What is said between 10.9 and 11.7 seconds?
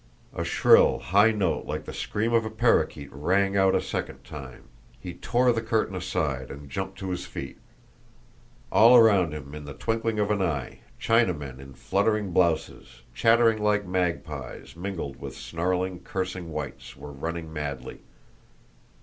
Chinamen